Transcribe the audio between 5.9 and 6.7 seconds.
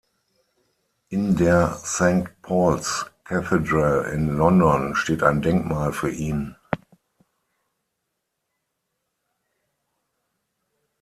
für ihn.